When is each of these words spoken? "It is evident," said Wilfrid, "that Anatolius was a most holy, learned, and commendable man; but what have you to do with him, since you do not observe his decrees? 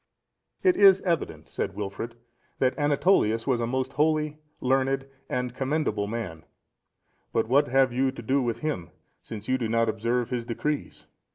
"It 0.63 0.75
is 0.77 0.99
evident," 1.01 1.47
said 1.47 1.75
Wilfrid, 1.75 2.15
"that 2.57 2.75
Anatolius 2.75 3.45
was 3.45 3.61
a 3.61 3.67
most 3.67 3.93
holy, 3.93 4.39
learned, 4.59 5.05
and 5.29 5.53
commendable 5.53 6.07
man; 6.07 6.43
but 7.31 7.47
what 7.47 7.67
have 7.67 7.93
you 7.93 8.09
to 8.09 8.21
do 8.23 8.41
with 8.41 8.61
him, 8.61 8.89
since 9.21 9.47
you 9.47 9.59
do 9.59 9.69
not 9.69 9.89
observe 9.89 10.31
his 10.31 10.43
decrees? 10.43 11.05